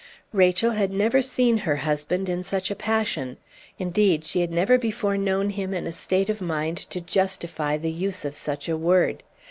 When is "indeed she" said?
3.77-4.41